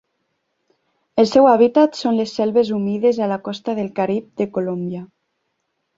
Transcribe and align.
El 1.23 1.27
seu 1.31 1.49
hàbitat 1.49 1.99
són 2.01 2.17
les 2.21 2.33
selves 2.39 2.73
humides 2.79 3.23
a 3.27 3.31
la 3.33 3.39
costa 3.49 3.79
del 3.81 3.93
Carib 4.01 4.33
de 4.43 4.49
Colòmbia. 4.57 5.05